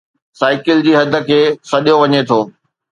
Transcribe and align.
cycle 0.39 0.77
جي 0.87 0.93
حد 0.99 1.13
کي 1.29 1.39
سڏيو 1.73 1.95
وڃي 2.03 2.21
ٿو 2.29 2.39